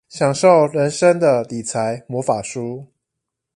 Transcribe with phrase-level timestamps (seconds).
[0.09, 2.87] 享受人生的理財魔法書